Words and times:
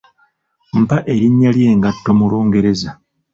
Mpa 0.81 0.97
erinnya 1.13 1.49
ly'engatto 1.57 2.09
mu 2.17 2.25
Lungereza? 2.31 2.89